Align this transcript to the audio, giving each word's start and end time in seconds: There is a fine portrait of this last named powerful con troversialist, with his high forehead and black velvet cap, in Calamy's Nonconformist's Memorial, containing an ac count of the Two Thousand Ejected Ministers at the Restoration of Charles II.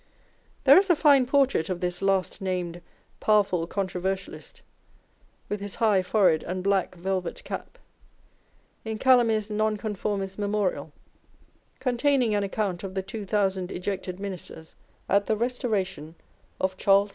There 0.63 0.79
is 0.79 0.89
a 0.89 0.95
fine 0.95 1.27
portrait 1.27 1.69
of 1.69 1.79
this 1.79 2.01
last 2.01 2.41
named 2.41 2.81
powerful 3.19 3.67
con 3.67 3.87
troversialist, 3.87 4.61
with 5.47 5.59
his 5.59 5.75
high 5.75 6.01
forehead 6.01 6.41
and 6.41 6.63
black 6.63 6.95
velvet 6.95 7.43
cap, 7.43 7.77
in 8.83 8.97
Calamy's 8.97 9.51
Nonconformist's 9.51 10.39
Memorial, 10.39 10.91
containing 11.79 12.33
an 12.33 12.43
ac 12.43 12.49
count 12.49 12.83
of 12.83 12.95
the 12.95 13.03
Two 13.03 13.25
Thousand 13.25 13.71
Ejected 13.71 14.19
Ministers 14.19 14.75
at 15.07 15.27
the 15.27 15.35
Restoration 15.37 16.15
of 16.59 16.77
Charles 16.77 17.09
II. 17.09 17.09